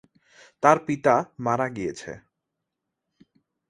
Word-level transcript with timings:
তার 0.63 0.77
পিতা 0.87 1.15
মারা 1.39 1.67
গিয়েছে। 1.69 2.11